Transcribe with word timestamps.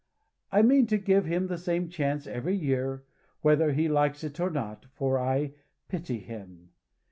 I 0.51 0.63
mean 0.63 0.87
to 0.87 0.97
give 0.97 1.25
him 1.25 1.45
the 1.45 1.59
same 1.59 1.87
chance 1.87 2.25
every 2.25 2.55
year, 2.55 3.03
whether 3.41 3.71
he 3.71 3.87
likes 3.87 4.23
it 4.23 4.39
or 4.39 4.49
not, 4.49 4.87
for 4.95 5.19
I 5.19 5.53
pity 5.89 6.17
him. 6.17 6.71